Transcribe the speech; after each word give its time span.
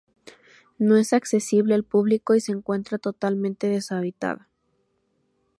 No 0.79 0.97
es 0.97 1.13
accesible 1.13 1.75
al 1.75 1.83
público 1.83 2.33
y 2.33 2.41
se 2.41 2.51
encuentra 2.51 2.97
totalmente 2.97 3.67
deshabitada. 3.67 4.49